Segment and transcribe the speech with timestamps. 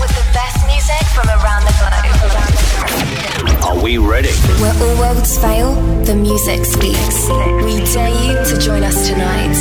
[0.00, 3.64] With the best music from around the globe.
[3.64, 4.32] Are we ready?
[4.60, 5.74] Where all worlds fail,
[6.04, 7.28] the music speaks.
[7.64, 9.54] We dare you to join us tonight.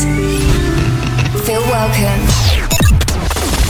[1.46, 2.21] Feel welcome.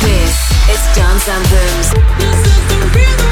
[0.02, 0.34] This
[0.70, 3.23] is Dance Anthems.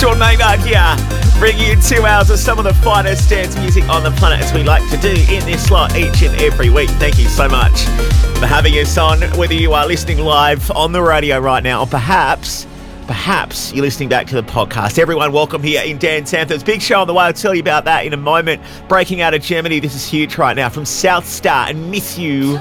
[0.00, 0.96] Sean Maynard here,
[1.38, 4.50] bringing you two hours of some of the finest dance music on the planet, as
[4.54, 6.88] we like to do in this slot each and every week.
[6.92, 7.82] Thank you so much
[8.38, 11.86] for having us on, whether you are listening live on the radio right now, or
[11.86, 12.66] perhaps.
[13.06, 14.98] Perhaps you're listening back to the podcast.
[14.98, 16.62] Everyone, welcome here in Dance Anthems.
[16.62, 17.24] Big show on the way.
[17.24, 18.62] I'll tell you about that in a moment.
[18.88, 22.58] Breaking out of Germany, this is huge right now from Southstar and Miss You.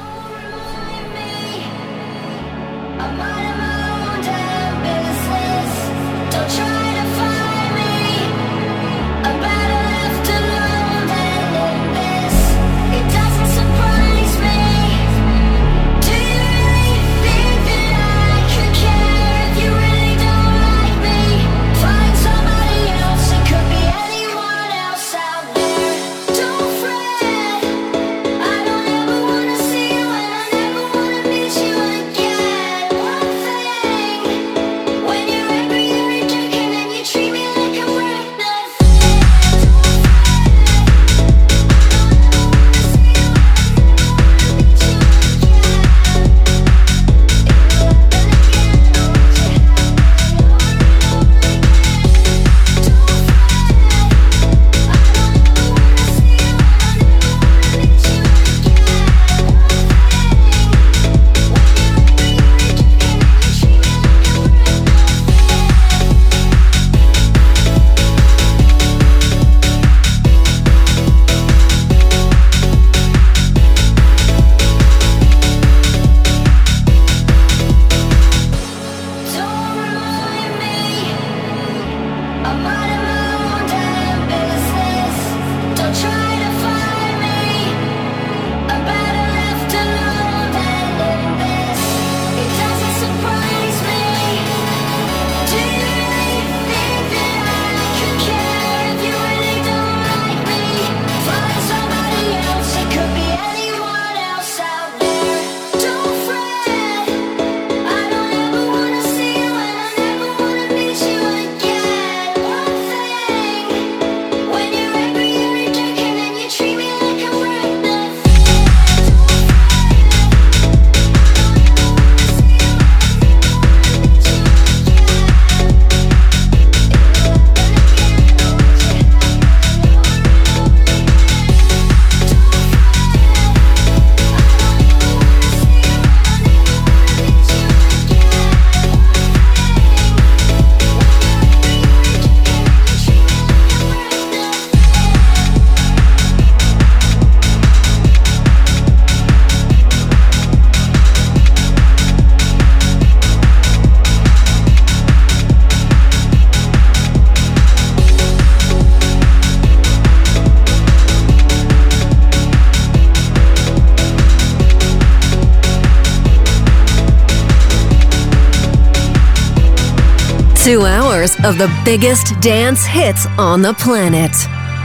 [170.69, 174.31] Two hours of the biggest dance hits on the planet.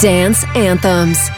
[0.01, 1.29] Dance Anthems.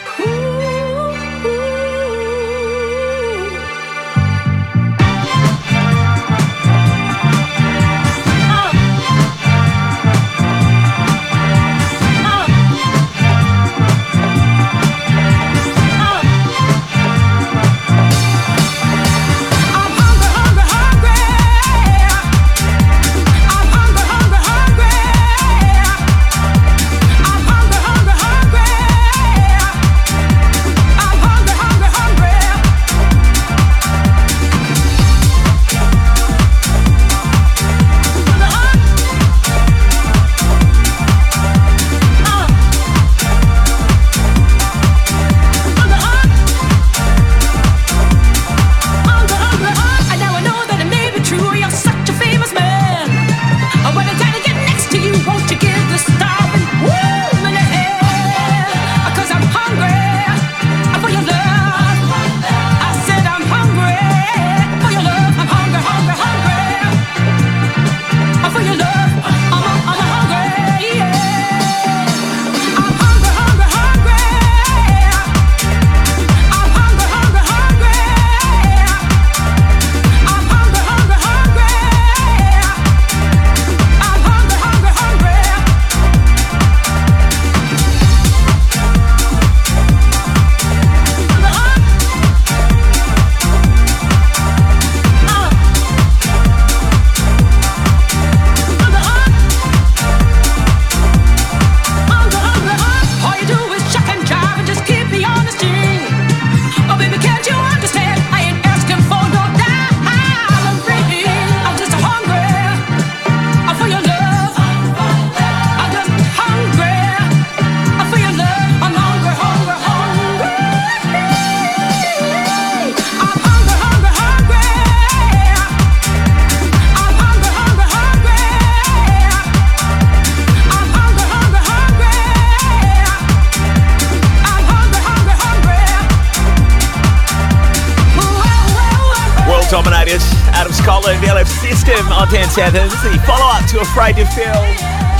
[143.77, 144.53] To Afraid to Feel,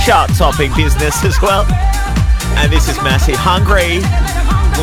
[0.04, 1.64] chart topping business as well.
[2.58, 4.00] And this is Massive Hungry,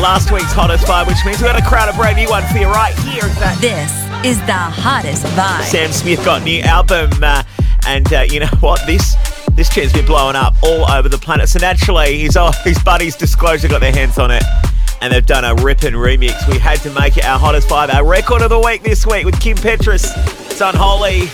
[0.00, 2.56] last week's hottest vibe, which means we've got a crowd a brand new one for
[2.56, 3.24] you right here.
[3.60, 3.92] This
[4.24, 5.64] is the hottest vibe.
[5.64, 7.42] Sam Smith got new album, uh,
[7.86, 8.80] and uh, you know what?
[8.86, 9.14] This
[9.52, 11.48] this tune's been blowing up all over the planet.
[11.48, 14.42] So naturally, his, oh, his buddies Disclosure got their hands on it
[15.02, 16.48] and they've done a ripping remix.
[16.50, 19.26] We had to make it our hottest vibe, our record of the week this week
[19.26, 20.10] with Kim Petras.
[20.50, 21.28] It's unholy.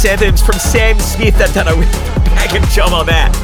[0.00, 1.36] Dance anthems from Sam Smith.
[1.36, 3.36] They've done a and job on that.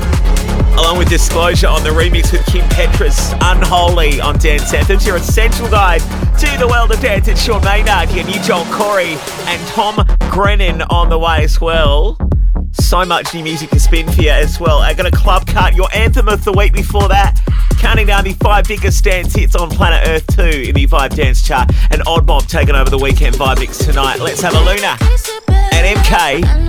[0.78, 5.06] Along with Disclosure on the remix with Kim Petras, Unholy on Dance Anthems.
[5.06, 7.28] Your essential guide to the world of dance.
[7.28, 12.16] It's Sean Maynard here, new Joel Corry and Tom Grennan on the way as well.
[12.72, 14.78] So much new music to spin for you as well.
[14.78, 17.38] I got a club cut, your anthem of the week before that.
[17.80, 21.42] Counting down the five biggest dance hits on planet Earth 2 in the Vibe Dance
[21.42, 21.70] chart.
[21.90, 24.20] And Odd Mob taking over the weekend Vibe Mix tonight.
[24.20, 24.96] Let's have a Luna
[25.85, 26.65] and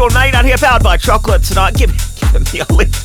[0.00, 1.74] Sean Maynard here, powered by chocolate tonight.
[1.74, 1.90] Give,
[2.32, 3.04] give me a lift.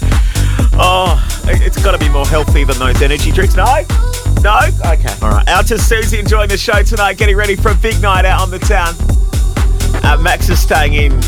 [0.79, 3.53] Oh, it's got to be more healthy than those energy drinks.
[3.53, 3.65] No?
[4.41, 4.59] No?
[4.85, 5.13] Okay.
[5.21, 5.45] All right.
[5.49, 8.49] Out to Susie enjoying the show tonight, getting ready for a big night out on
[8.49, 8.95] the town.
[10.05, 11.19] Uh, Max is staying in,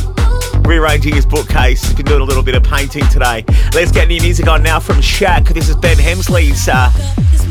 [0.62, 1.84] rearranging his bookcase.
[1.84, 3.44] He's been doing a little bit of painting today.
[3.74, 5.50] Let's get new music on now from Shaq.
[5.50, 6.90] This is Ben Hemsley's uh,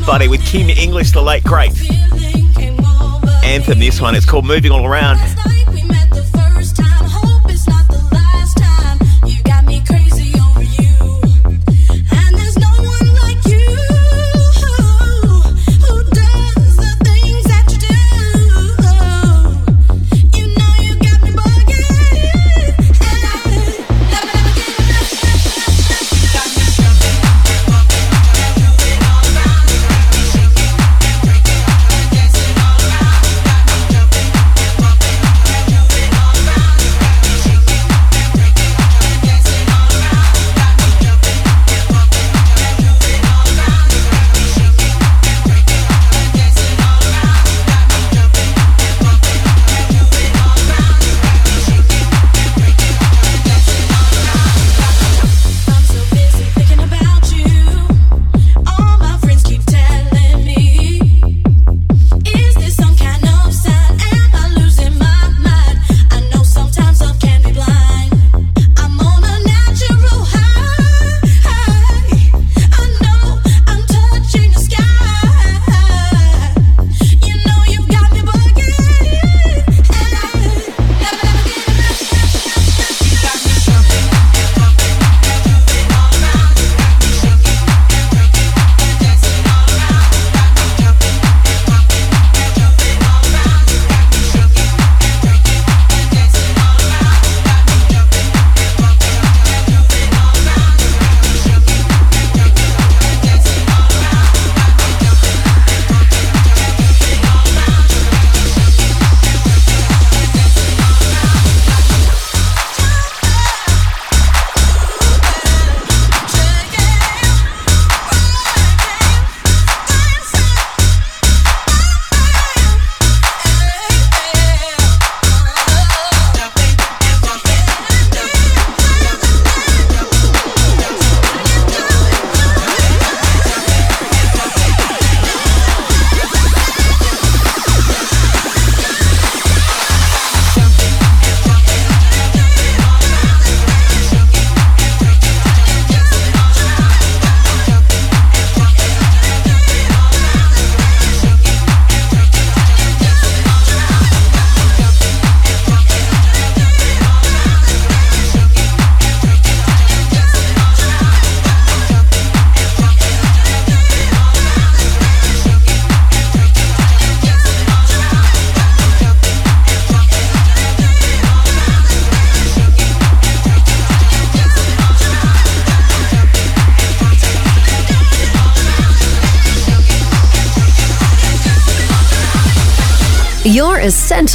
[0.07, 1.71] buddy with Kim English, the late great.
[3.43, 4.15] Anthem, this one.
[4.15, 5.19] It's called Moving All Around.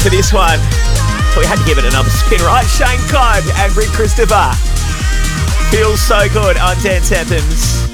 [0.00, 0.58] For this one.
[1.32, 2.66] So we had to give it another spin, right?
[2.66, 4.50] Shane Codd and Rick Christopher.
[5.70, 7.86] Feels so good on Dance Anthems.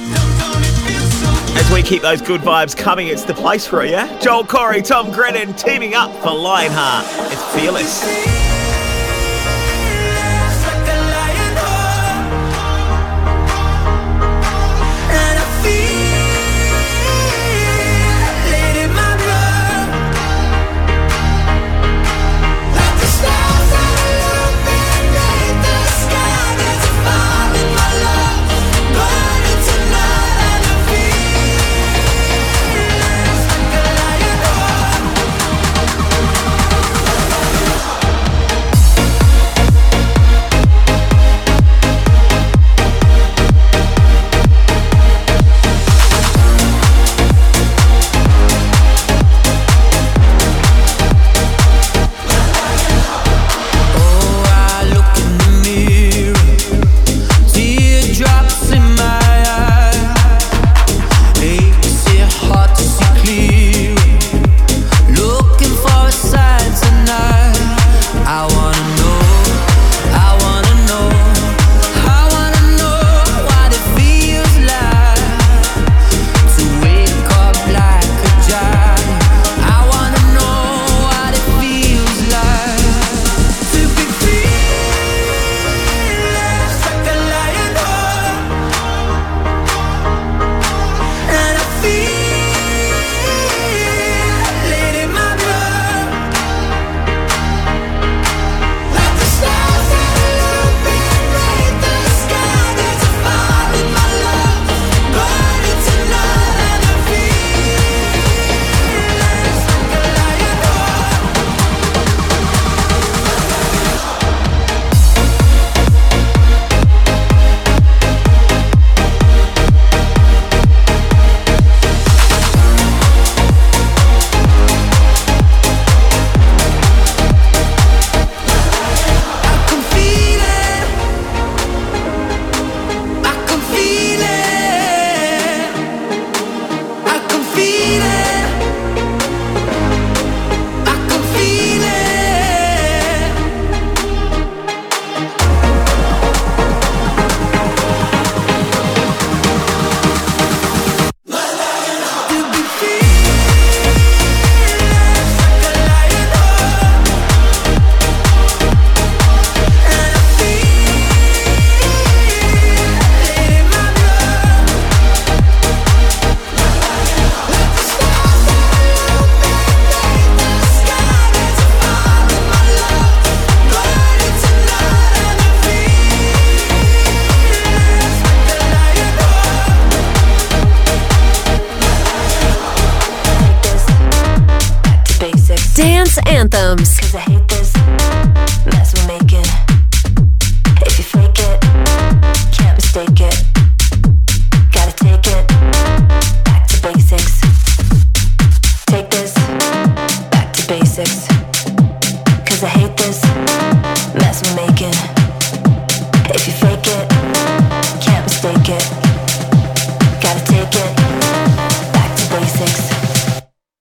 [1.58, 3.98] As we keep those good vibes coming, it's the place for you.
[4.20, 7.04] Joel Corry, Tom Grennan teaming up for Lionheart.
[7.30, 8.37] It's Fearless.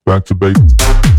[0.07, 1.16] back to base.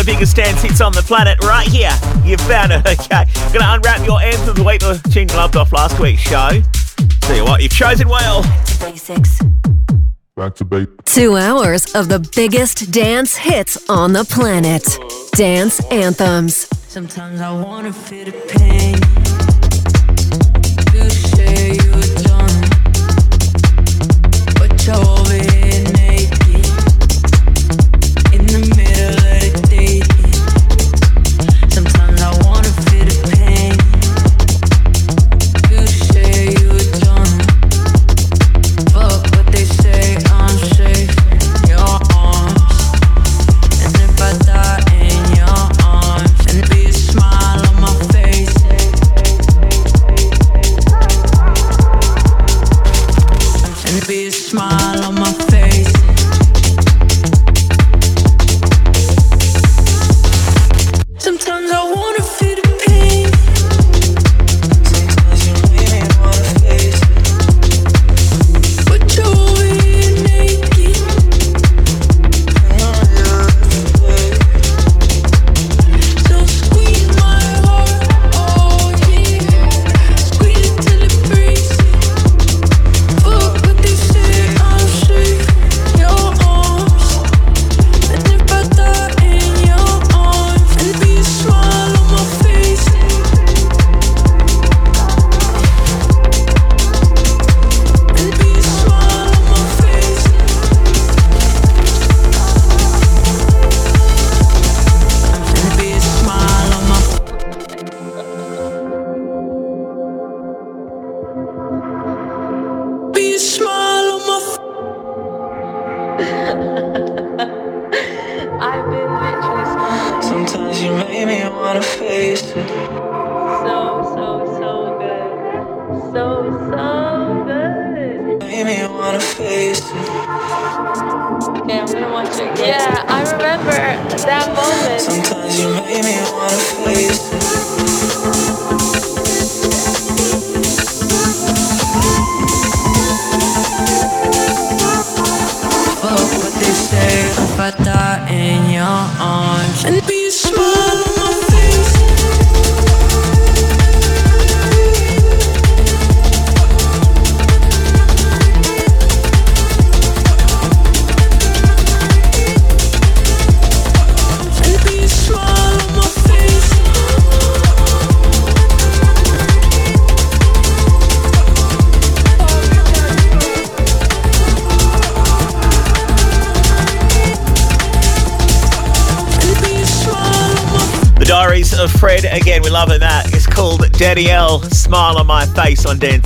[0.00, 1.90] the biggest dance hits on the planet right here.
[2.24, 3.24] You found it, okay.
[3.52, 4.80] Gonna unwrap your anthem of the week.
[4.80, 6.62] The tune loved off last week's show.
[7.20, 8.42] Tell you what, you've chosen well.
[8.80, 9.40] Basics.
[10.36, 10.88] Back to bait.
[11.04, 14.98] Two hours of the biggest dance hits on the planet.
[15.32, 16.68] Dance anthems.
[16.88, 19.29] Sometimes I wanna feel the pain.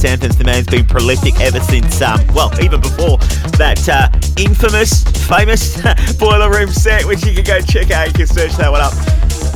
[0.05, 0.37] Anthems.
[0.37, 3.19] The man's been prolific ever since, um, well, even before
[3.59, 5.81] that uh, infamous, famous
[6.19, 8.09] Boiler Room set, which you can go check out.
[8.09, 8.93] You can search that one up.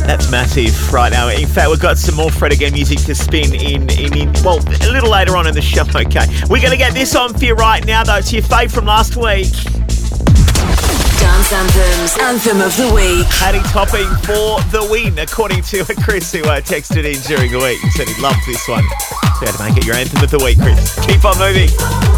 [0.07, 1.29] That's massive right now.
[1.29, 4.59] In fact, we've got some more Fred again music to spin in, in, in, well,
[4.59, 6.27] a little later on in the show, okay?
[6.49, 8.17] We're going to get this on for you right now, though.
[8.17, 9.53] It's your fave from last week.
[11.21, 13.27] Dance Anthems, Anthem of the Week.
[13.27, 17.59] Paddy topping for the win, according to a Chris, who I texted in during the
[17.59, 17.81] week.
[17.81, 18.85] He said he loved this one.
[19.39, 20.99] So to make it your anthem of the week, Chris.
[21.07, 22.18] Keep on moving.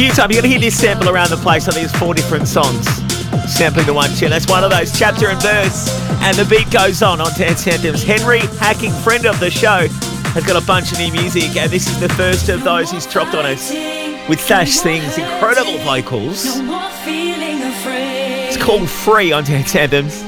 [0.00, 0.32] Few times.
[0.34, 1.68] You're going to hear this sample around the place.
[1.68, 2.86] I think it's four different songs.
[3.52, 4.30] Sampling the one tune.
[4.30, 4.98] That's one of those.
[4.98, 5.90] Chapter and verse.
[6.22, 8.02] And the beat goes on on Dance Anthems.
[8.02, 9.88] Henry, hacking friend of the show,
[10.32, 11.54] has got a bunch of new music.
[11.54, 13.72] And this is the first of those he's dropped on us.
[14.26, 16.44] With Sash Sings incredible vocals.
[18.46, 20.22] It's called Free on Dance Anthems.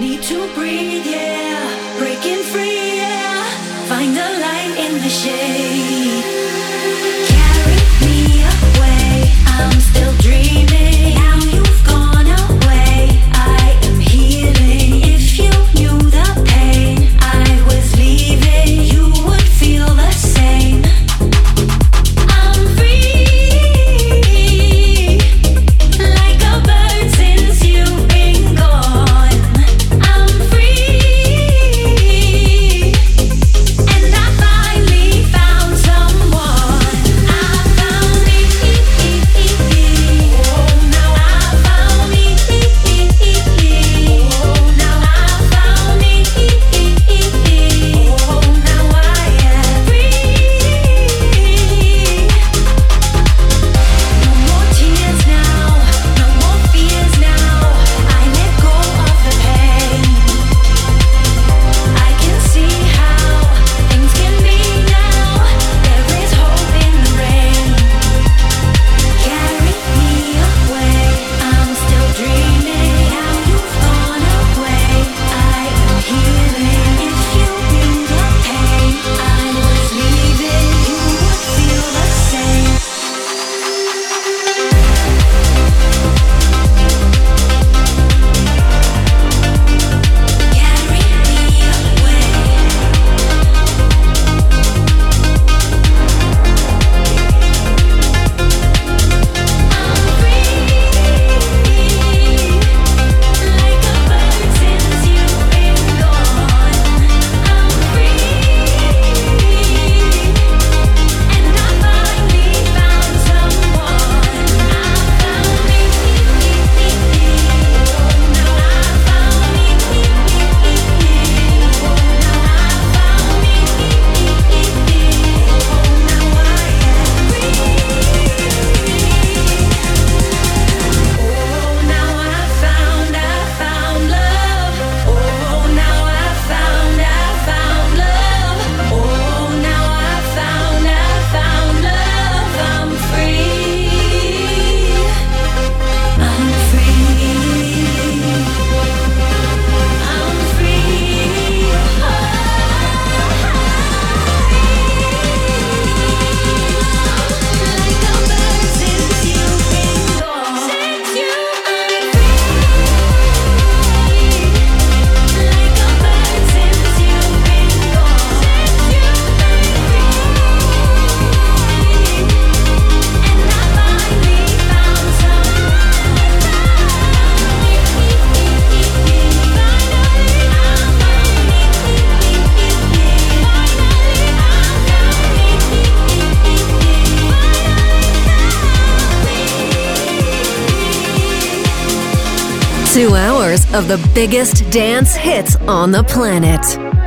[193.83, 196.63] Of the biggest dance hits on the planet.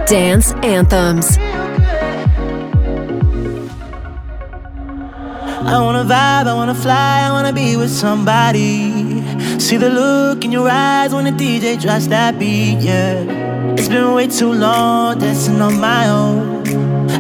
[0.08, 1.38] Dance Anthems.
[5.74, 9.22] I wanna vibe, I wanna fly, I wanna be with somebody.
[9.60, 13.24] See the look in your eyes when the DJ drops that beat, yeah.
[13.78, 16.68] It's been way too long dancing on my own.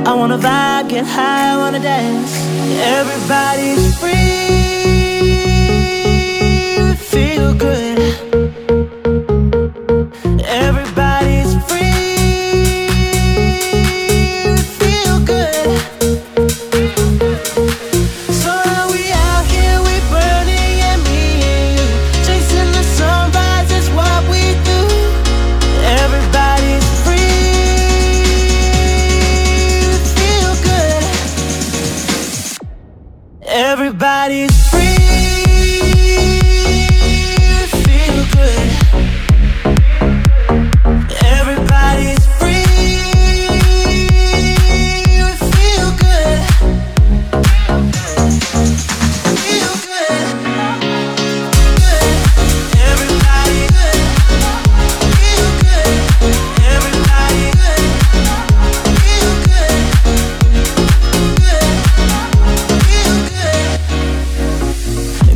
[0.05, 2.33] I wanna vibe, get high, I wanna dance.
[2.97, 4.15] Everybody's free,
[7.11, 7.84] feel good.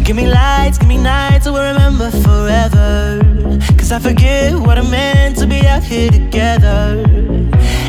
[0.09, 3.19] Give me lights, give me nights I will remember forever.
[3.77, 7.03] Cause I forget what it meant to be out here together.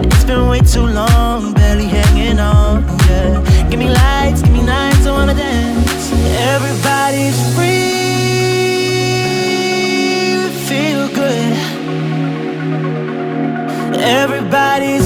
[0.04, 2.84] It's been way too long, barely hanging on.
[3.08, 3.68] Yeah.
[3.70, 6.12] Give me lights, give me nights I wanna dance.
[6.52, 7.80] Everybody's free,
[10.68, 11.56] feel good.
[13.98, 14.99] Everybody's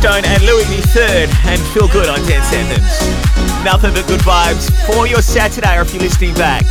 [0.00, 0.64] Stone and Louis
[0.96, 3.62] III and Feel Good on dance anthems.
[3.62, 6.64] Nothing but good vibes for your Saturday or if you're listening back.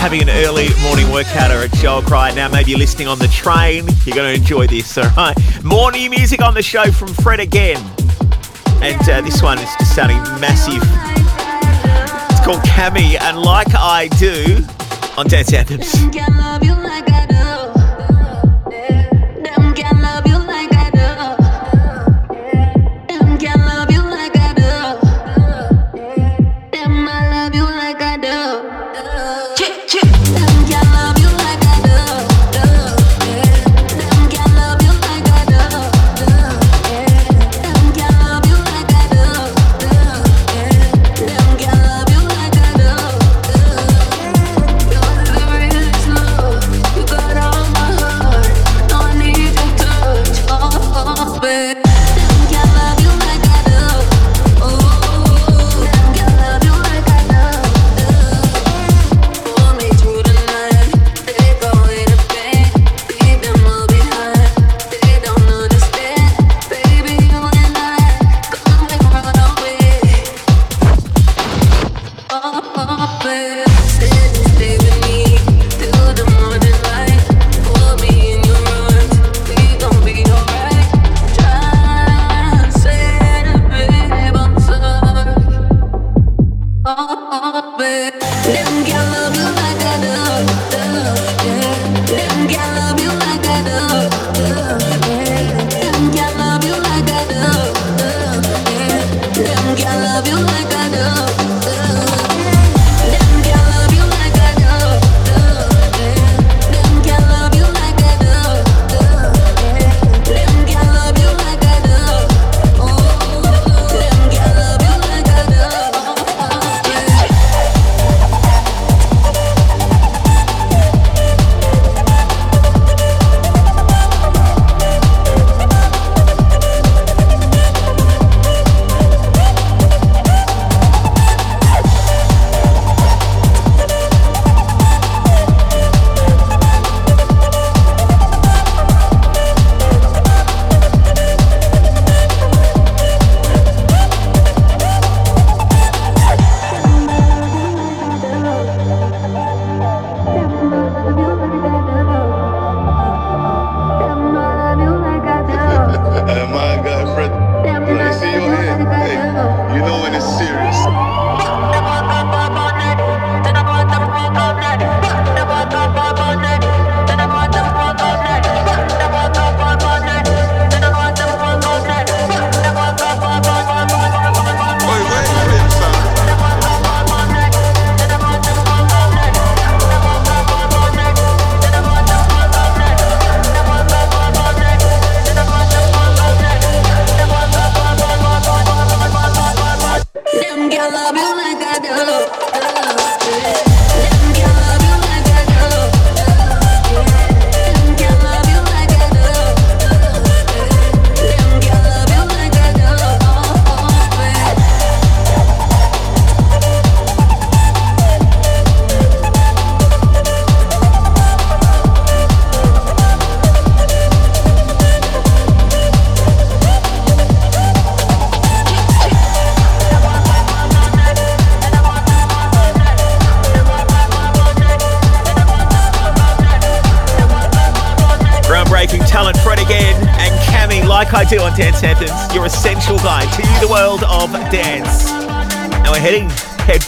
[0.00, 3.28] Having an early morning workout or a jog right now, maybe you're listening on the
[3.28, 5.36] train, you're going to enjoy this, alright?
[5.62, 7.76] More new music on the show from Fred again.
[8.80, 10.80] And uh, this one is just sounding massive.
[12.30, 14.64] It's called Kammy and Like I Do
[15.18, 15.92] on Dance Anthems.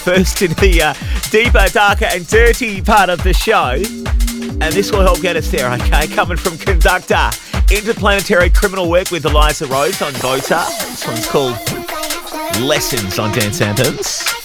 [0.07, 0.94] First in the uh,
[1.30, 3.72] deeper, darker, and dirty part of the show.
[4.62, 6.07] And this will help get us there, okay?
[6.07, 7.28] Coming from conductor,
[7.72, 10.64] interplanetary criminal work with Eliza Rose on Vota.
[10.78, 11.59] This one's called
[12.61, 14.36] Lessons on Dance Anthems.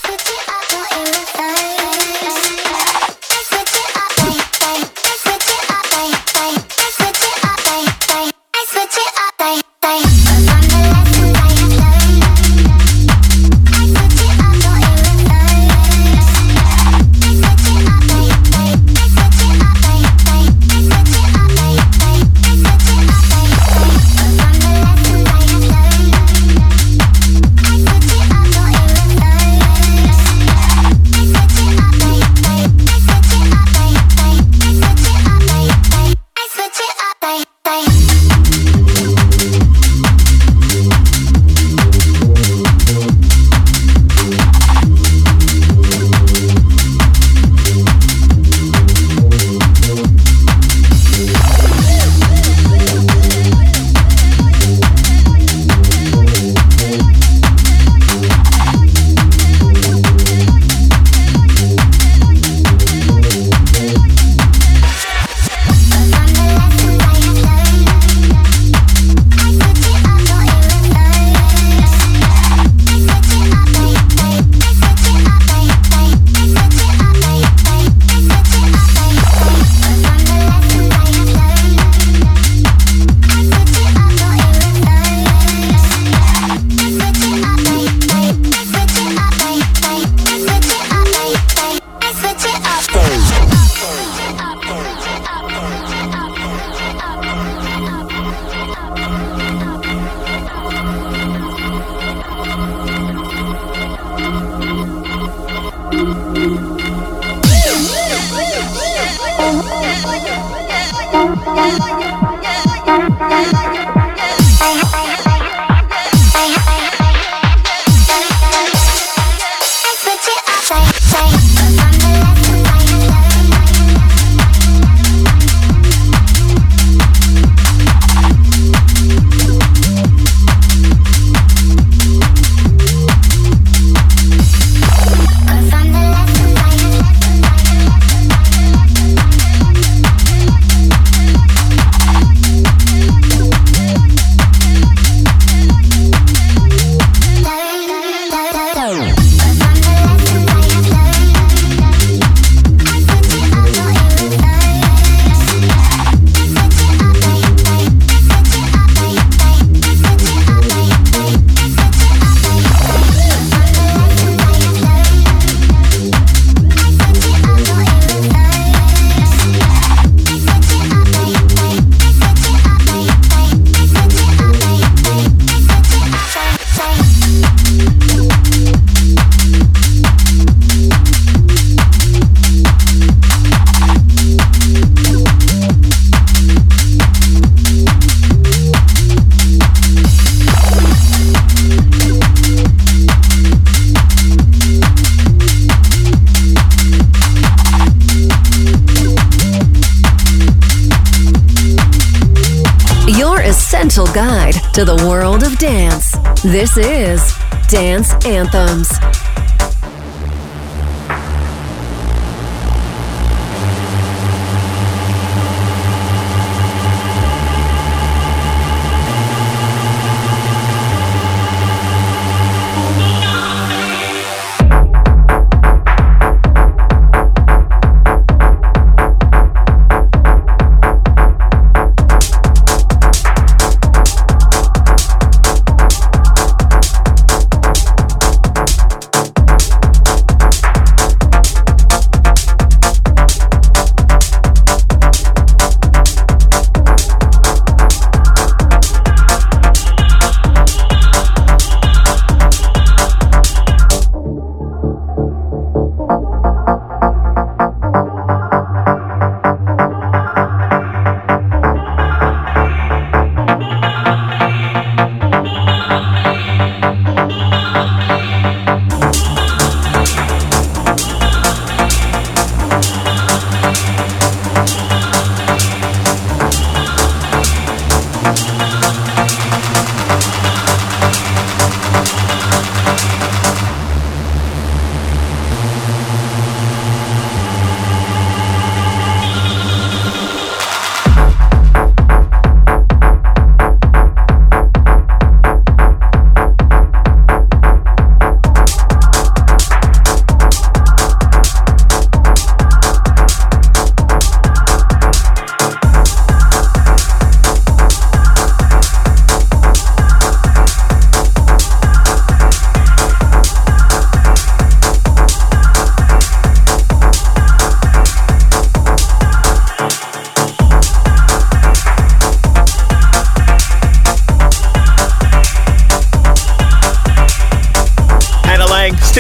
[204.86, 206.12] The world of dance.
[206.42, 207.34] This is
[207.68, 208.90] Dance Anthems.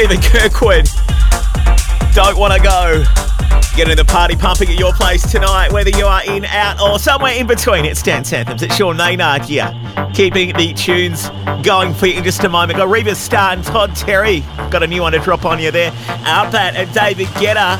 [0.02, 0.90] Stephen Kirkwood.
[2.16, 3.04] Don't want to go.
[3.76, 7.36] Getting the party pumping at your place tonight, whether you are in, out, or somewhere
[7.36, 7.86] in between.
[7.86, 8.64] It's Dance Anthems.
[8.64, 9.72] It's Sean Maynard here,
[10.16, 11.30] keeping the tunes
[11.62, 12.78] going for you in just a moment.
[12.78, 14.40] Got Riva Starr and Todd Terry.
[14.72, 15.92] Got a new one to drop on you there.
[15.92, 17.78] ARTBAT and David Guetta.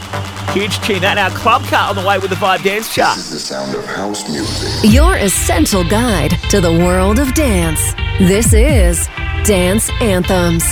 [0.54, 1.02] Huge tune.
[1.02, 3.16] That our club car on the way with the Vibe Dance chart.
[3.16, 4.92] This is the sound of house music.
[4.92, 7.96] Your essential guide to the world of dance.
[8.20, 9.08] This is
[9.44, 10.64] Dance Anthems.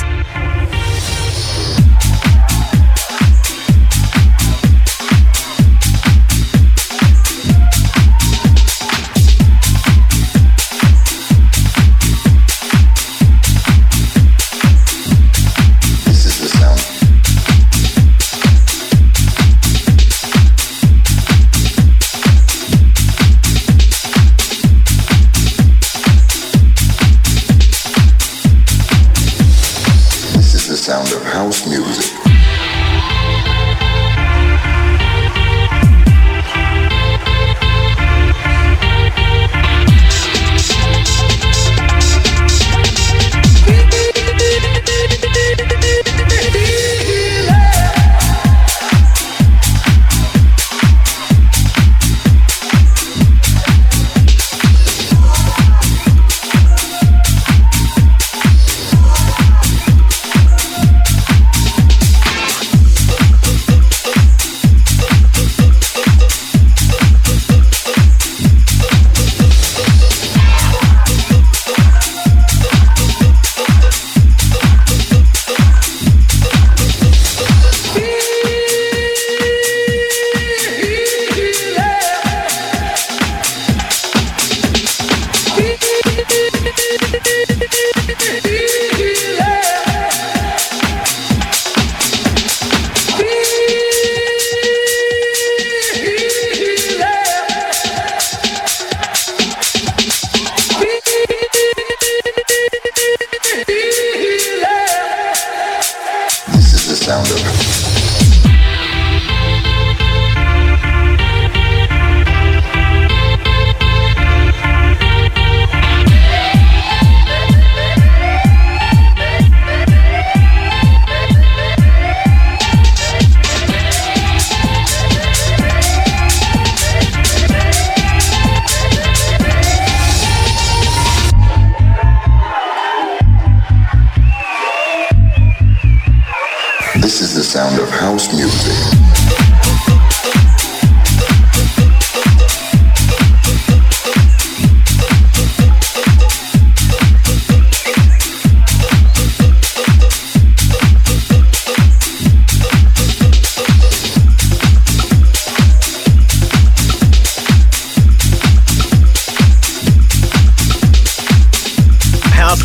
[137.50, 138.99] Sound of house music.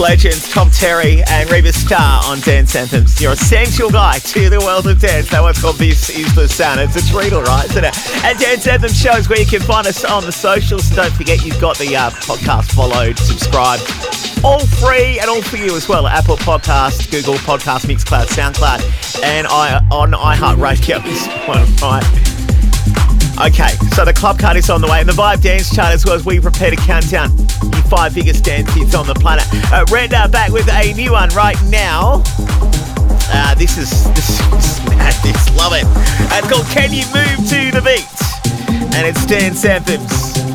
[0.04, 3.18] Legends Todd Terry and Riva Starr on Dance Anthems.
[3.22, 5.30] Your essential guide to the world of dance.
[5.30, 6.78] That one's called This Is the Sound.
[6.80, 7.96] It's a treat, all right, isn't it?
[8.22, 10.90] And Dance Anthem shows where you can find us on the socials.
[10.90, 13.82] Don't forget you've got the uh, podcast followed, subscribed.
[14.44, 16.06] All free and all for you as well.
[16.06, 22.23] Apple Podcast, Google Podcast, Mixcloud, SoundCloud, and I on iHeartRadio as right?
[23.40, 26.04] Okay, so the club card is on the way, and the Vibe Dance Chart as
[26.04, 29.44] well as we prepare to count down the five biggest dance hits on the planet.
[29.72, 32.22] Uh, Red back with a new one right now.
[33.28, 35.84] Uh, this is this is madness, love it.
[35.84, 40.53] Uh, it's called "Can You Move to the Beat," and it's Dance Anthems.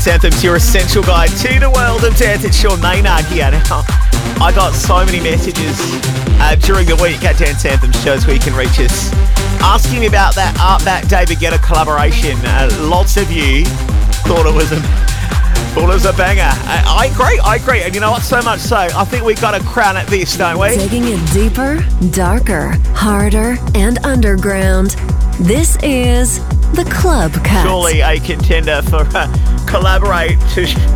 [0.00, 2.42] Dance Anthems, your essential guide to the world of dance.
[2.42, 3.50] It's Sean Maynard here.
[3.50, 3.82] Now,
[4.40, 5.76] I got so many messages
[6.40, 9.12] uh, during the week at Dance Anthems shows where you can reach us
[9.60, 12.38] asking about that ARTBAT David Guetta collaboration.
[12.44, 13.66] Uh, lots of you
[14.24, 14.80] thought it was a
[15.76, 16.48] thought it was a banger.
[16.48, 17.82] I, I agree, I agree.
[17.82, 18.22] And you know what?
[18.22, 20.76] So much so, I think we've got a crown at this, don't we?
[20.76, 21.76] Taking it deeper,
[22.08, 24.96] darker, harder, and underground.
[25.40, 26.40] This is
[26.72, 27.66] the Club Cut.
[27.66, 30.38] Surely a contender for uh, collaborate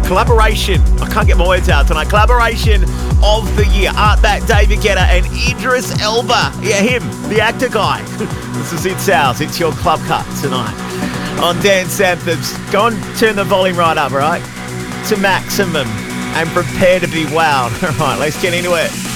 [0.06, 0.80] collaboration.
[1.00, 2.08] I can't get my words out tonight.
[2.08, 2.84] Collaboration
[3.22, 3.90] of the year.
[3.90, 6.52] ARTBAT David Guetta and Idris Elba.
[6.62, 8.02] Yeah, him, the actor guy.
[8.52, 9.40] this is It's Ours.
[9.40, 10.74] It's your club cut tonight
[11.40, 12.52] on Dance Anthems.
[12.70, 14.42] Go and turn the volume right up, right?
[15.08, 15.86] To maximum
[16.36, 17.82] and prepare to be wowed.
[18.00, 19.13] All right, let's get into it.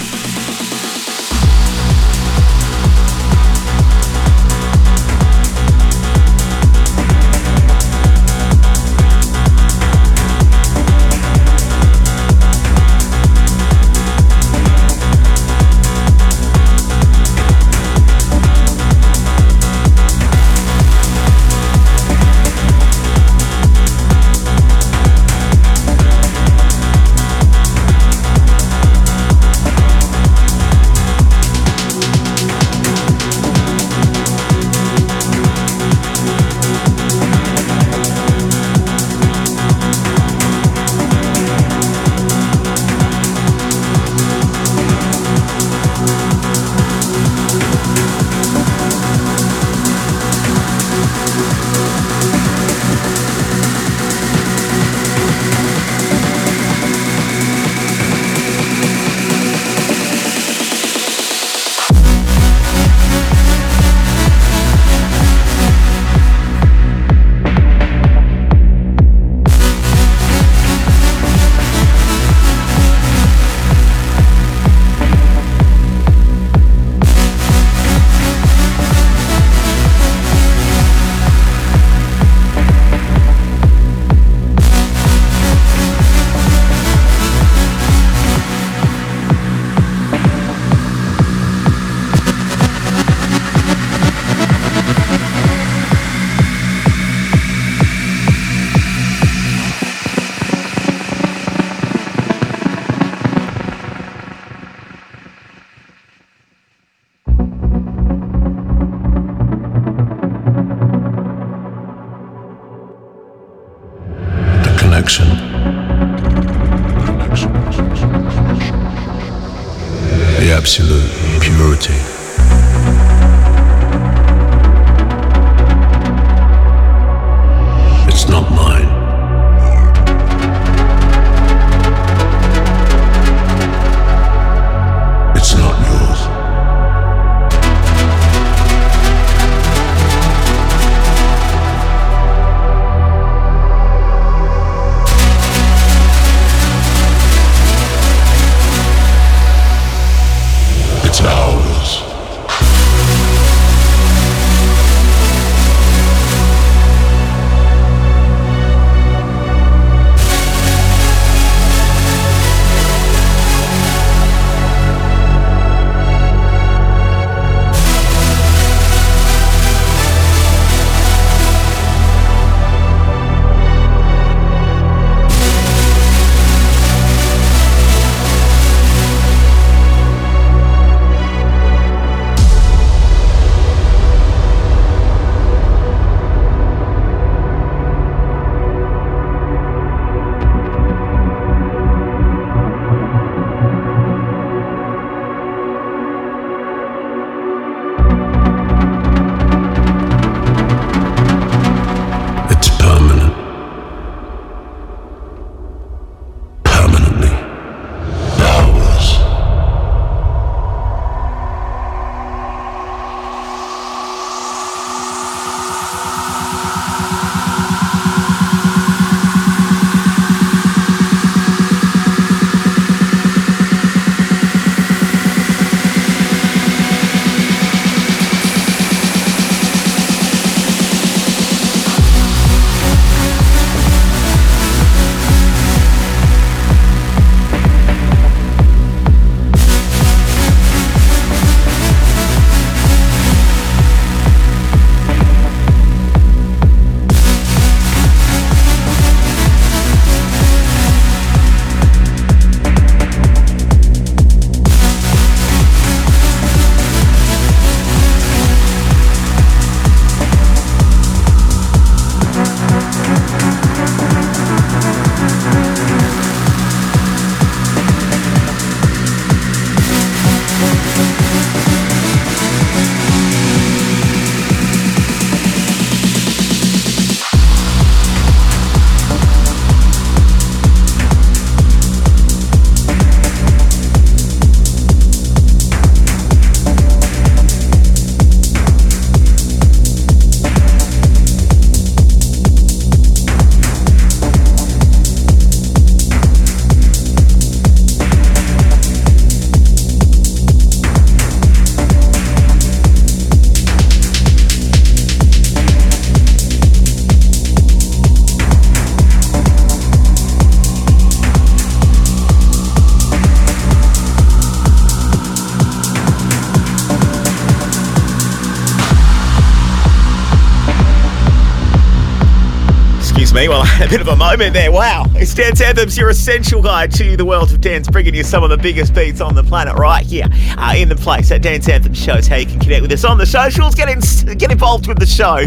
[323.80, 324.72] A bit of a moment there.
[324.72, 325.04] Wow.
[325.14, 328.50] It's Dance Anthems, your essential guide to the world of dance, bringing you some of
[328.50, 330.26] the biggest beats on the planet right here
[330.56, 331.28] uh, in the place.
[331.28, 333.76] That Dance Anthem shows how you can connect with us on the socials.
[333.76, 335.46] Get, in, get involved with the show.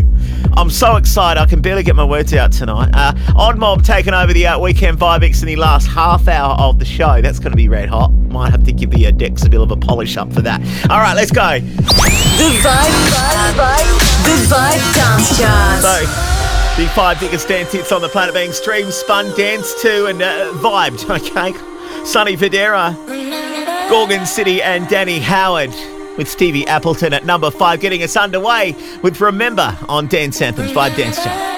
[0.53, 1.41] I'm so excited.
[1.41, 2.91] I can barely get my words out tonight.
[2.93, 6.55] Uh, Odd Mob taking over the uh, weekend Vibe Mix in the last half hour
[6.55, 7.21] of the show.
[7.21, 8.13] That's going to be red hot.
[8.13, 10.61] Might have to give the uh, decks a bit of a polish up for that.
[10.89, 11.59] All right, let's go.
[11.59, 15.81] The Vibe, Vibe, Vibe, the Vibe Dance Chart.
[15.81, 16.20] So,
[16.81, 20.51] the five biggest dance hits on the planet being streamed, spun, danced to, and uh,
[20.55, 21.01] vibed.
[21.21, 21.53] Okay.
[22.05, 22.95] Sonny Fodera,
[23.87, 25.69] Gorgon City, and Danny Howard
[26.17, 30.95] with Stevie Appleton at number five, getting us underway with Remember on Dance Anthems Vibe
[30.95, 31.50] Dance Chart.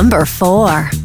[0.00, 0.99] Number four.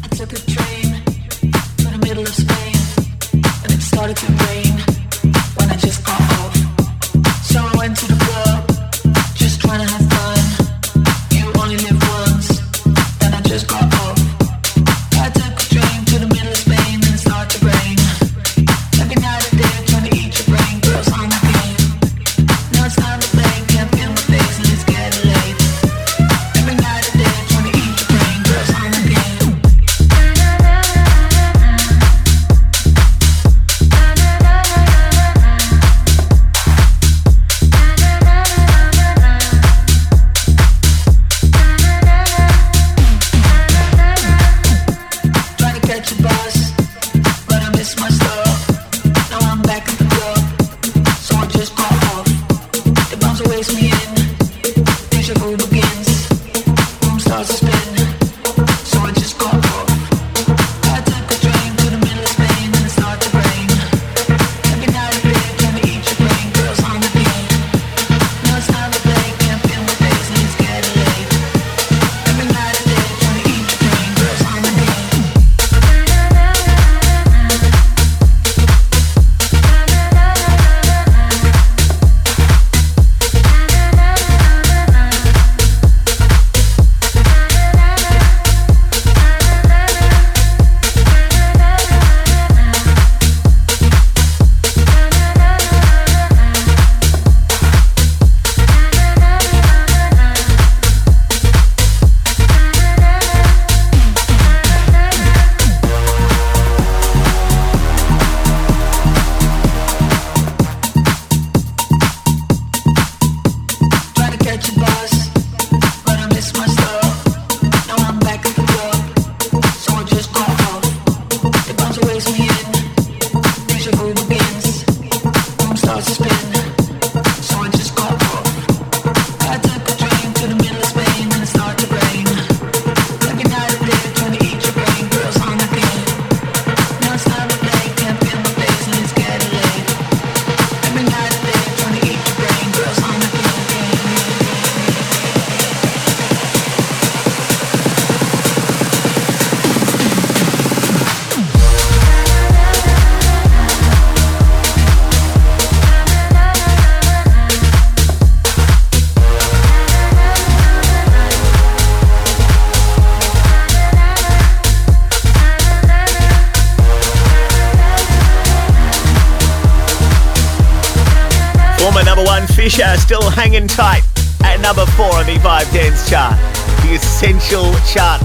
[173.36, 174.00] hanging tight
[174.44, 176.32] at number four on the Vibe Dance chart,
[176.80, 178.24] the essential chart.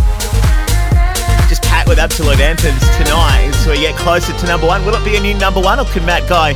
[1.52, 4.86] Just packed with absolute anthems tonight as we get closer to number one.
[4.86, 6.54] Will it be a new number one or can Matt Guy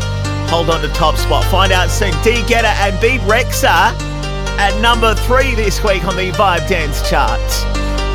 [0.47, 1.43] hold on to top spot?
[1.51, 2.11] Find out soon.
[2.23, 3.91] D Guetta and B Rexha
[4.55, 7.43] at number three this week on the Vibe Dance chart.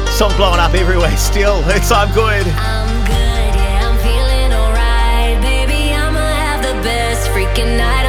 [0.08, 1.60] Song blowing up everywhere still.
[1.76, 2.46] It's I'm Good.
[2.48, 5.36] I'm good, yeah, I'm feeling alright.
[5.44, 7.99] Baby, I'ma have the best freaking night.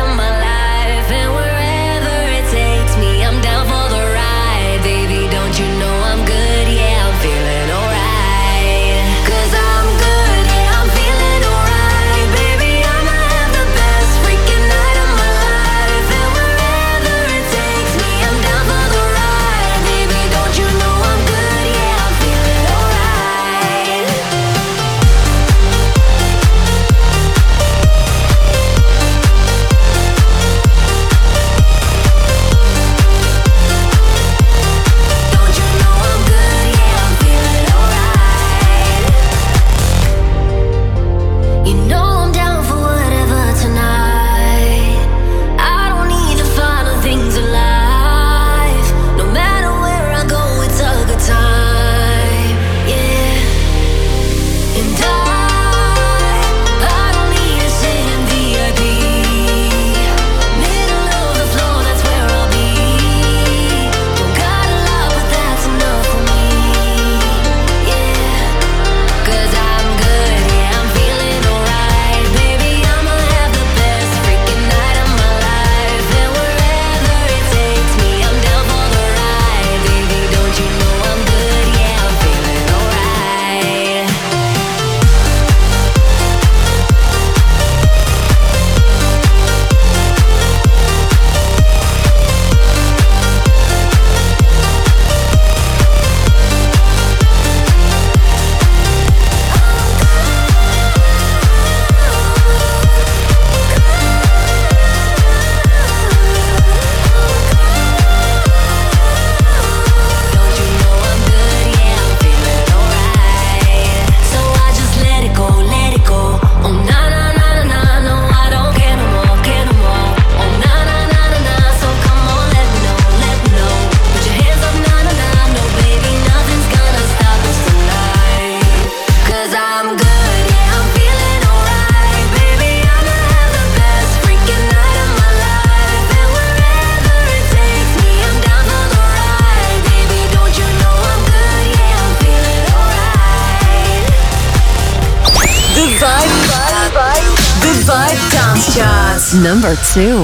[149.93, 150.20] soon.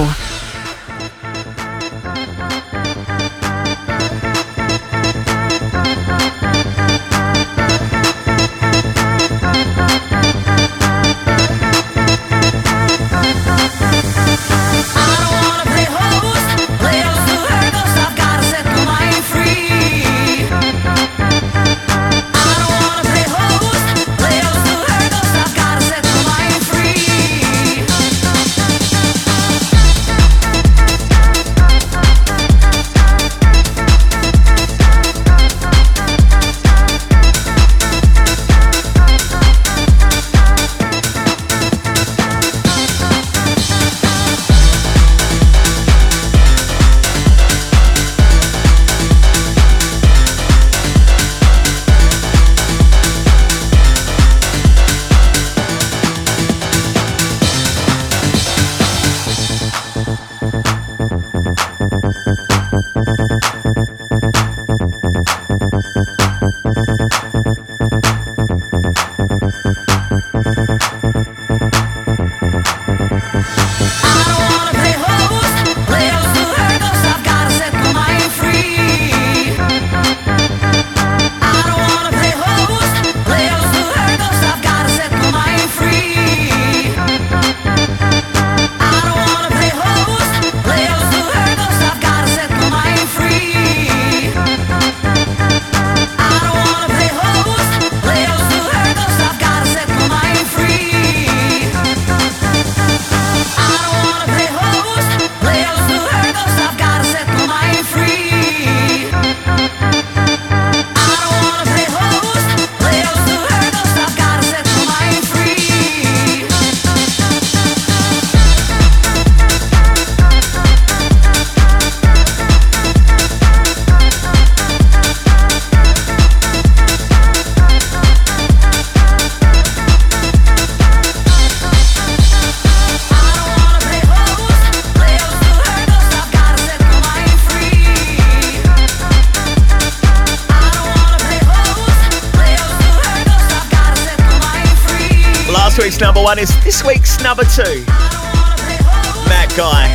[147.58, 149.90] Matt Guy,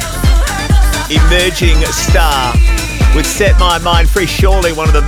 [1.09, 2.53] emerging star,
[3.15, 4.25] would Set My Mind Free.
[4.25, 5.01] Surely one of the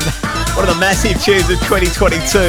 [0.56, 2.40] one of the massive tunes of 2022.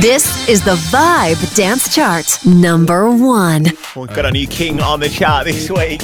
[0.00, 3.64] This is the Vibe Dance Chart, number one.
[3.96, 6.02] We've got a new king on the chart this week,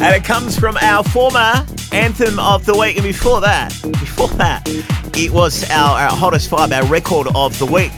[0.00, 2.96] and it comes from our former anthem of the week.
[2.96, 4.66] And before that, before that,
[5.18, 7.92] it was our, our hottest vibe, our record of the week,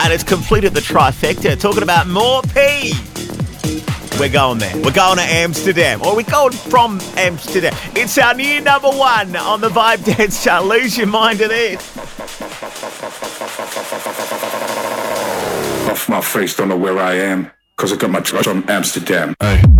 [0.00, 1.58] and it's completed the trifecta.
[1.58, 2.92] Talking about Mau P.
[4.18, 4.74] We're going there.
[4.76, 7.74] We're going to Amsterdam, or we're going from Amsterdam.
[7.96, 10.64] It's our new number one on the Vibe Dance Chart.
[10.64, 11.96] Lose your mind to this.
[15.88, 17.50] Off my face, don't know where I am.
[17.76, 19.34] Cause I got my truck from Amsterdam.
[19.40, 19.79] Hey.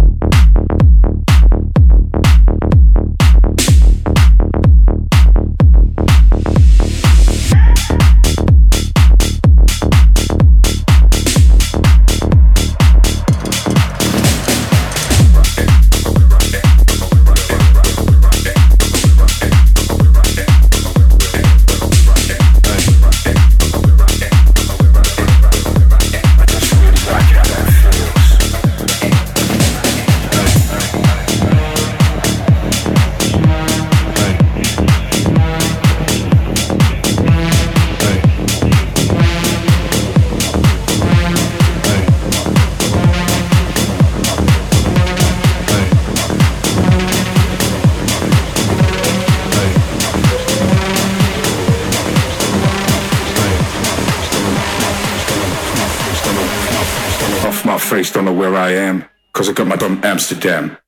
[60.20, 60.80] Amsterdam.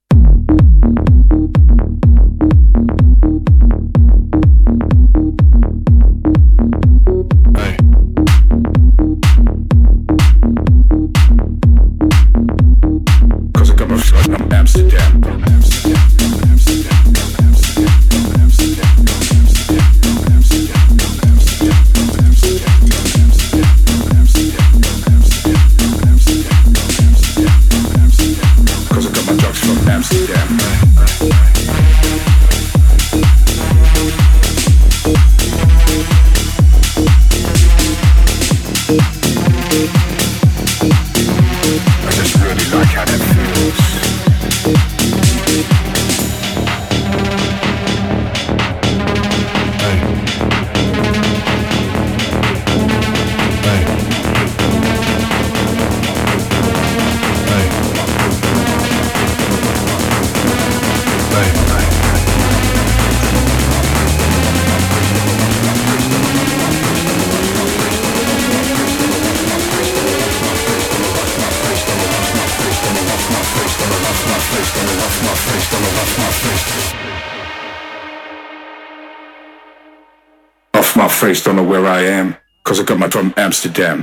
[81.32, 82.36] Face, don't know where I am.
[82.62, 84.02] Cause I got my from Amsterdam.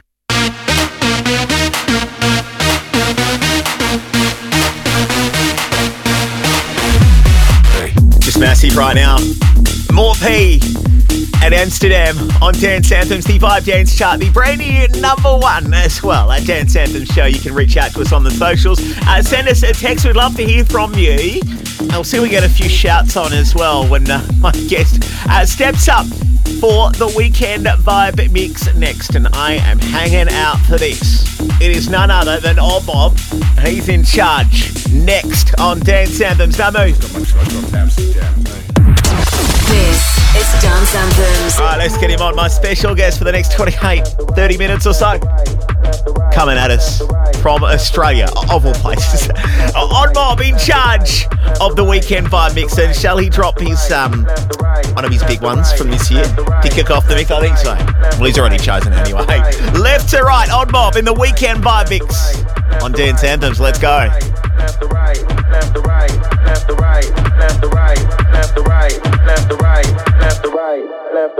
[8.19, 9.17] Just massive right now.
[9.93, 10.59] Mau P
[11.43, 16.01] at Amsterdam on Dance Anthems, the Vibe Dance Chart, the brand new number one as
[16.01, 17.25] well at Dance Anthems Show.
[17.25, 18.79] You can reach out to us on the socials.
[19.05, 20.03] Uh, send us a text.
[20.03, 21.41] We'd love to hear from you.
[21.91, 25.45] We'll see we get a few shouts on as well when uh, my guest uh,
[25.45, 26.07] steps up
[26.59, 29.15] for the weekend vibe mix next.
[29.15, 31.39] And I am hanging out for this.
[31.61, 33.17] It is none other than Odd Mob.
[33.59, 34.73] He's in charge.
[34.91, 36.57] Next on Dance Anthems.
[36.57, 36.99] Now move.
[36.99, 38.43] Got my truck from Amsterdam.
[39.69, 41.59] This is Dance Anthems.
[41.59, 42.35] All right, let's get him on.
[42.35, 45.17] My special guest for the next 28, 30 minutes or so.
[46.33, 47.01] Coming at us
[47.41, 49.29] from Australia, of all places.
[49.75, 51.25] Odd Mob, in charge
[51.61, 52.77] of the weekend vibe mix.
[52.77, 54.27] And shall he drop his um
[54.99, 57.31] one of his big ones from this year to kick off the mix?
[57.31, 57.73] I think so.
[58.19, 59.21] Well, he's already chosen anyway.
[59.79, 62.43] Left to right, Odd Mob in the weekend vibe mix
[62.83, 63.61] on Dance Anthems.
[63.61, 63.87] Let's go.
[63.87, 66.11] left to right, left to right,
[66.43, 67.09] left to right,
[67.39, 67.97] left to right,
[68.33, 69.98] left to right, left to right,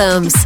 [0.00, 0.39] Phantoms.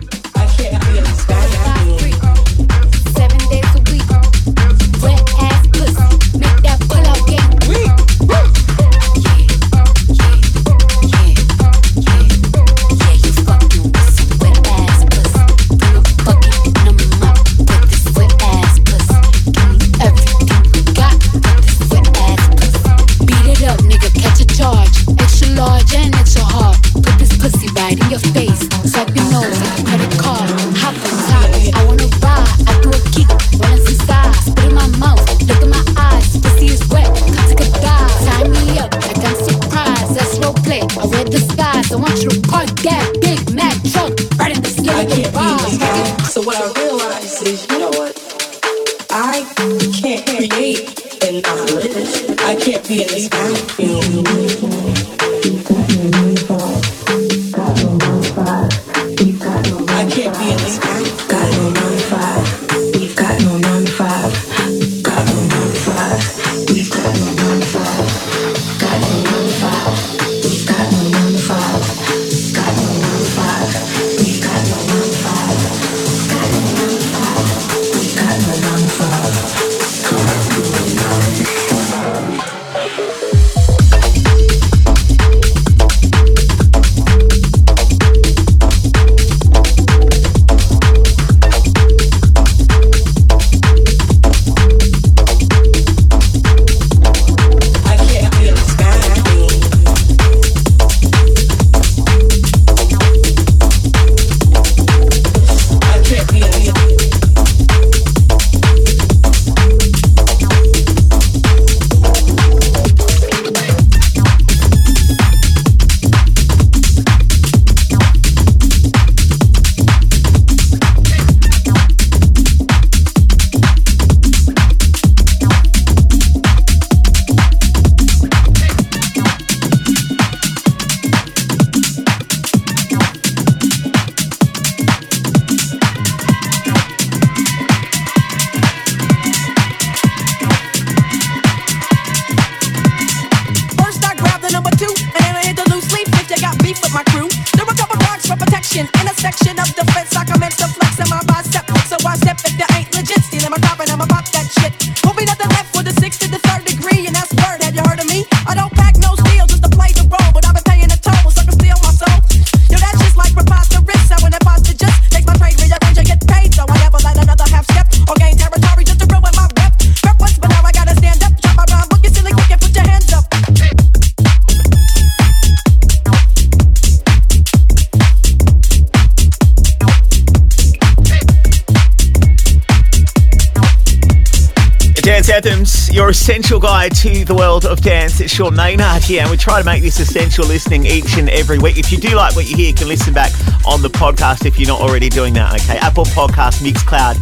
[186.45, 188.21] Essential guide to the world of dance.
[188.21, 191.59] It's Sean Maynard here, and we try to make this essential listening each and every
[191.59, 191.79] week.
[191.79, 193.33] If you do like what you hear, you can listen back
[193.67, 195.79] on the podcast if you're not already doing that, okay?
[195.79, 197.17] Apple Podcast, Mixcloud,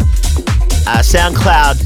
[0.88, 1.76] uh, SoundCloud,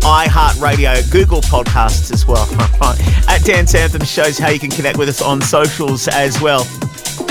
[0.00, 2.48] iHeartRadio, Google Podcasts as well.
[3.28, 6.66] At Dance Anthem shows how you can connect with us on socials as well.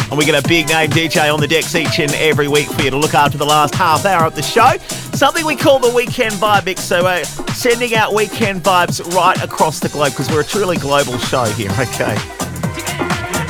[0.09, 2.83] And we get a big name DJ on the decks each and every week for
[2.83, 4.77] you to look after the last half hour of the show.
[5.13, 6.81] Something we call the Weekend Vibe Mix.
[6.81, 7.25] So we're
[7.71, 11.71] sending out weekend vibes right across the globe because we're a truly global show here,
[11.79, 12.15] okay?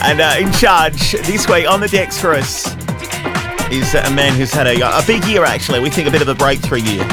[0.03, 2.65] And uh, in charge this week on the decks for us
[3.69, 5.81] is a man who's had a, a big year, actually.
[5.81, 7.03] We think a bit of a breakthrough year.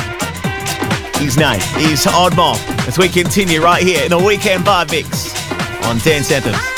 [1.17, 5.35] His name is Odd Mob as we continue right here in the Weekend Vibe Mix
[5.85, 6.72] on Dance Anthems.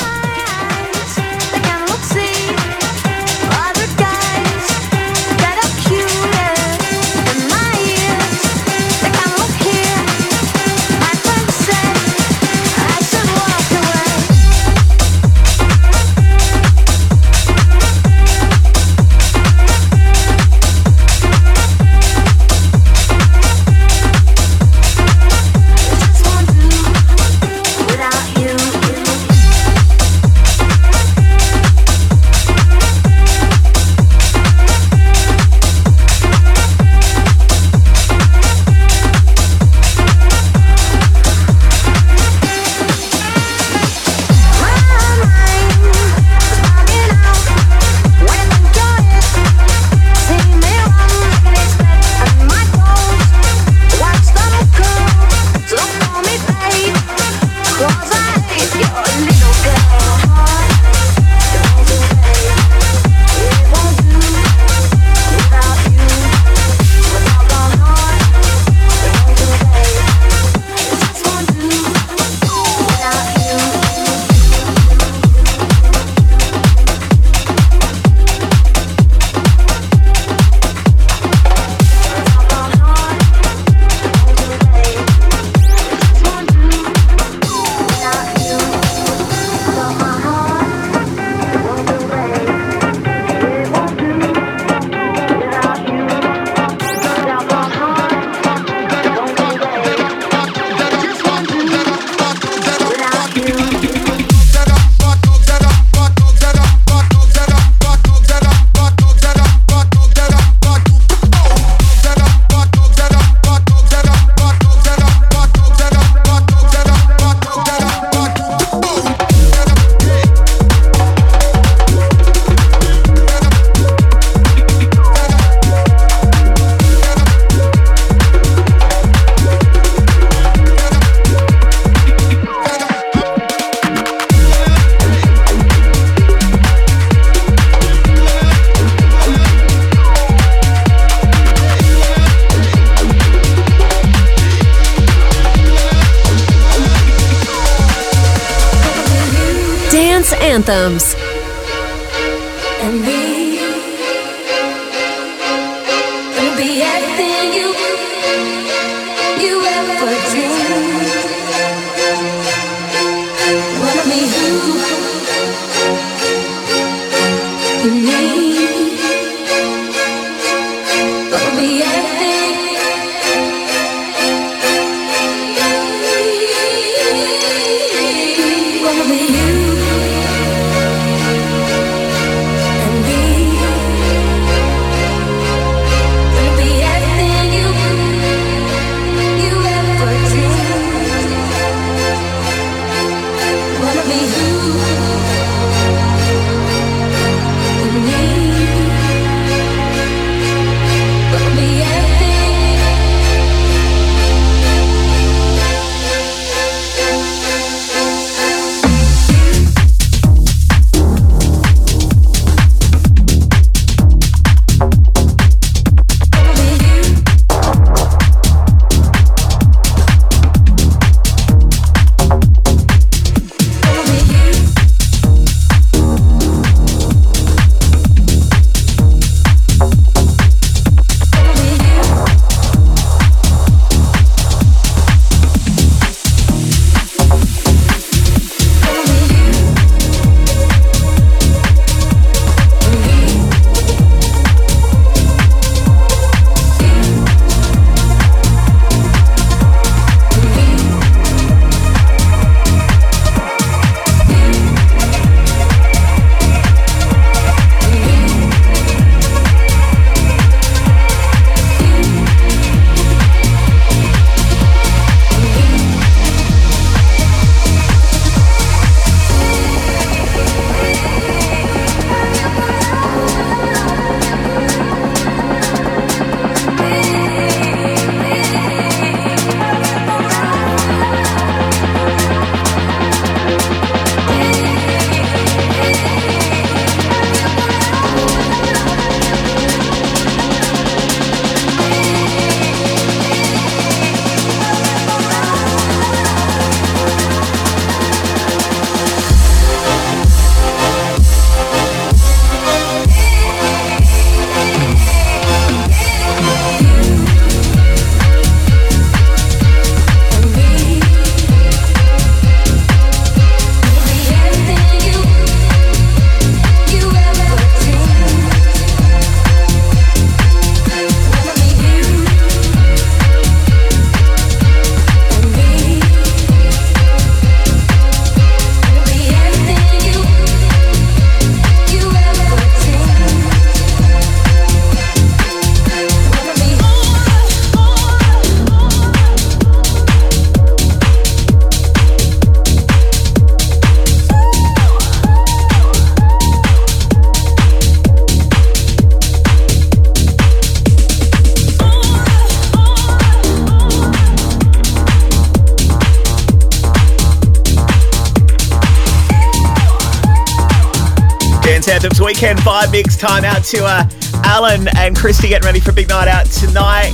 [362.35, 364.03] Weekend vibe mix time out to uh,
[364.43, 367.13] Alan and Christy getting ready for a big night out tonight.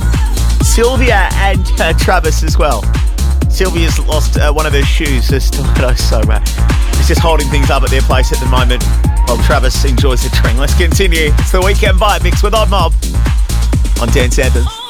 [0.64, 2.82] Sylvia and uh, Travis as well.
[3.48, 5.28] Sylvia's lost uh, one of her shoes.
[5.28, 6.40] There's stiletto, so uh,
[6.94, 8.82] it's just holding things up at their place at the moment
[9.28, 10.58] while Travis enjoys the drink.
[10.58, 11.30] Let's continue.
[11.38, 12.92] It's the weekend vibe mix with Odd Mob
[14.00, 14.81] on Dance Anthems.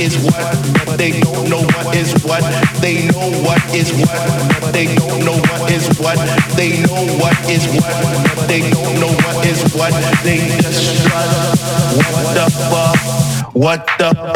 [0.00, 2.42] Is what, they don't know what is what.
[2.80, 6.16] They know what is what, they don't know what is what.
[6.56, 9.92] They know what is what, they don't know what is what.
[10.24, 11.28] They just strut.
[11.96, 13.54] What the fuck?
[13.54, 14.29] What the fuck?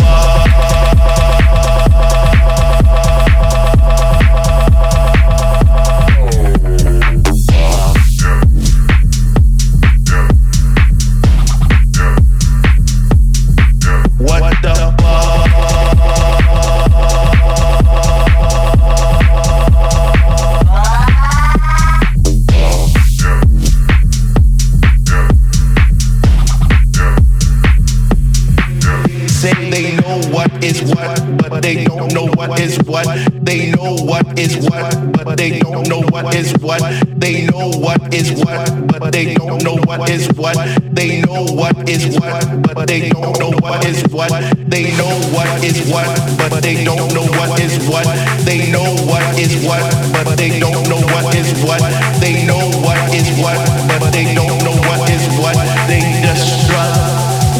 [43.05, 44.31] They don't know what is what.
[44.67, 46.09] They know what is what,
[46.39, 48.07] but they don't know what is what.
[48.47, 49.85] They know what is what,
[50.25, 51.81] but they don't know what is what.
[52.21, 53.61] They know what is what,
[54.01, 55.57] but they don't know what is what.
[55.87, 56.97] They just strut.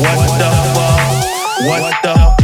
[0.01, 1.01] What the fuck?
[1.69, 2.44] What the What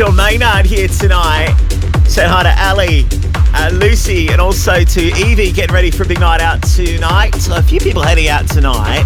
[0.00, 1.54] And Maynard here tonight.
[2.06, 3.06] Say hi to Ali,
[3.54, 7.34] uh, Lucy, and also to Evie getting ready for a big night out tonight.
[7.50, 9.04] A few people heading out tonight.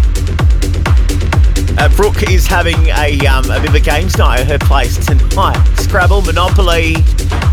[1.77, 5.05] Uh, Brooke is having a, um, a bit of a games night at her place
[5.05, 5.61] tonight.
[5.75, 6.95] Scrabble, Monopoly,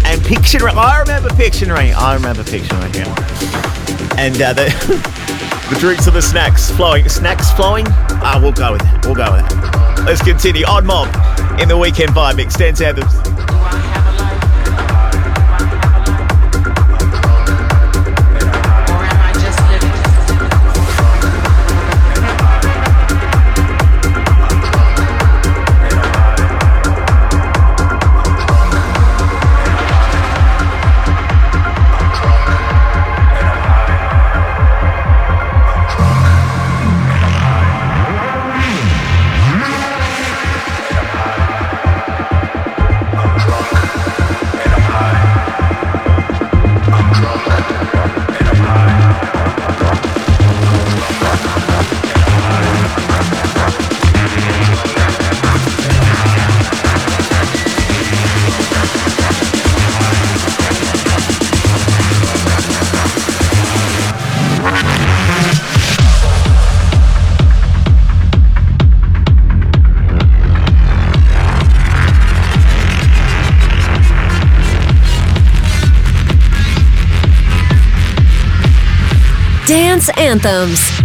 [0.04, 0.72] and Pictionary.
[0.72, 1.92] I remember Pictionary.
[1.92, 2.94] I remember Pictionary.
[4.16, 5.20] And uh, the,
[5.70, 7.08] the drinks and the snacks flowing.
[7.08, 7.86] Snacks flowing?
[7.88, 9.04] Ah, we'll go with that.
[9.04, 10.04] We'll go with that.
[10.06, 10.64] Let's continue.
[10.66, 11.08] Odd Mob
[11.60, 12.54] in the weekend vibe mix.
[12.56, 12.80] Dance
[80.44, 81.03] Anthems.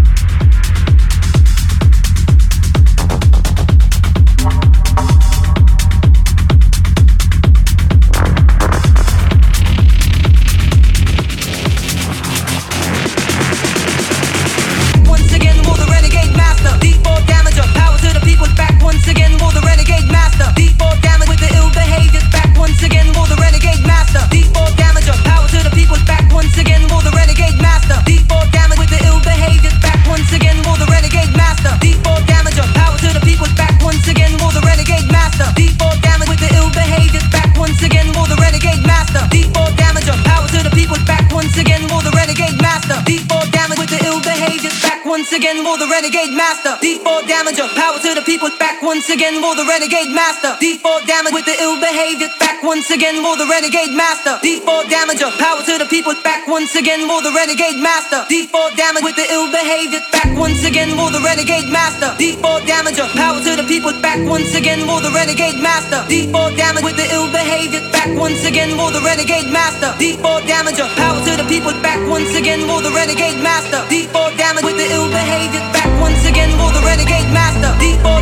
[45.70, 46.82] Will the renegade master.
[46.82, 48.82] D4 damager, power to the people's back.
[48.82, 50.58] Once again, will the renegade master.
[50.58, 52.58] D4 damage with the ill behavior back.
[52.66, 54.42] Once again, will the renegade master.
[54.42, 56.48] D4 damager, power to the people's back.
[56.48, 58.26] Once again, will the renegade master.
[58.34, 60.34] D4 damage with the ill behavior back.
[60.34, 62.18] Once again, will the renegade master.
[62.18, 64.18] D4 damager, power to the people's back.
[64.26, 66.02] Once again, will the renegade master.
[66.10, 68.10] D4 damage with the ill behavior back.
[68.14, 69.90] Once again, will the renegade master.
[69.98, 71.74] D4 damager, power to the people.
[71.82, 71.98] back.
[72.08, 73.82] Once again, will the renegade master.
[73.90, 75.90] D4 damage with the ill behavior back.
[76.00, 77.72] Once again, will the renegade master.
[77.82, 78.19] D4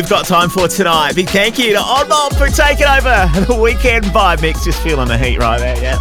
[0.00, 1.14] we've got time for tonight.
[1.14, 4.64] Big thank you to Odd Mob for taking over the weekend vibe mix.
[4.64, 5.98] Just feeling the heat right there, yeah.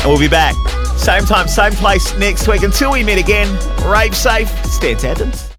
[0.00, 0.54] And we'll be back.
[0.96, 2.62] Same time, same place next week.
[2.62, 3.48] Until we meet again,
[3.84, 4.48] rave safe,
[4.80, 5.48] Dance Anthems.